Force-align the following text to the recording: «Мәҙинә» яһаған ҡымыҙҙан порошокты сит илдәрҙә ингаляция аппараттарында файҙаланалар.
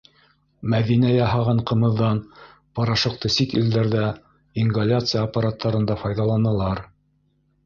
«Мәҙинә» 0.73 1.09
яһаған 1.15 1.59
ҡымыҙҙан 1.71 2.21
порошокты 2.79 3.31
сит 3.35 3.53
илдәрҙә 3.61 4.09
ингаляция 4.63 5.23
аппараттарында 5.27 6.01
файҙаланалар. 6.07 6.83